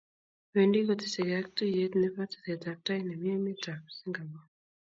wendi 0.53 0.79
koteseki 0.87 1.33
ak 1.39 1.47
tuiyet 1.55 1.93
nebo 2.01 2.21
tesetabtai 2.31 3.01
nemi 3.07 3.27
emet 3.35 3.63
ab 3.73 3.81
Singapore 3.97 4.47